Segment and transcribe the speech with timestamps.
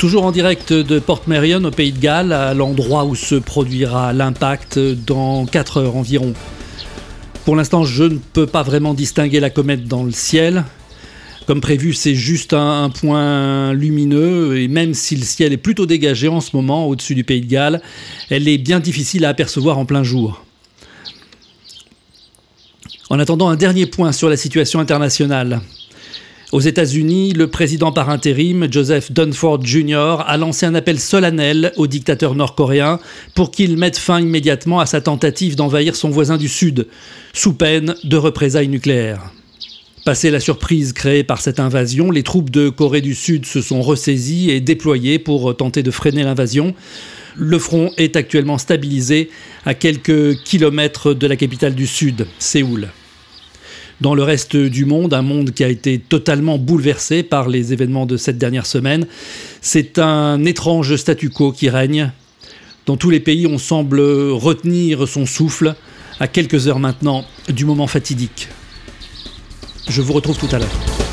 [0.00, 4.14] Toujours en direct de Port Merion au Pays de Galles, à l'endroit où se produira
[4.14, 6.32] l'impact dans 4 heures environ.
[7.44, 10.64] Pour l'instant, je ne peux pas vraiment distinguer la comète dans le ciel.
[11.46, 16.28] Comme prévu, c'est juste un, point lumineux, et même si le ciel est plutôt dégagé
[16.28, 17.82] en ce moment au-dessus du Pays de Galles,
[18.30, 20.42] elle est bien difficile à apercevoir en plein jour.
[23.10, 25.60] En attendant, un dernier point sur la situation internationale.
[26.52, 31.86] Aux États-Unis, le président par intérim, Joseph Dunford Jr., a lancé un appel solennel au
[31.86, 32.98] dictateur nord-coréen
[33.36, 36.88] pour qu'il mette fin immédiatement à sa tentative d'envahir son voisin du Sud,
[37.32, 39.30] sous peine de représailles nucléaires.
[40.04, 43.80] Passé la surprise créée par cette invasion, les troupes de Corée du Sud se sont
[43.80, 46.74] ressaisies et déployées pour tenter de freiner l'invasion.
[47.36, 49.30] Le front est actuellement stabilisé
[49.64, 52.88] à quelques kilomètres de la capitale du Sud, Séoul
[54.00, 58.06] dans le reste du monde, un monde qui a été totalement bouleversé par les événements
[58.06, 59.06] de cette dernière semaine.
[59.60, 62.10] C'est un étrange statu quo qui règne.
[62.86, 65.74] Dans tous les pays, on semble retenir son souffle
[66.18, 68.48] à quelques heures maintenant du moment fatidique.
[69.88, 71.09] Je vous retrouve tout à l'heure.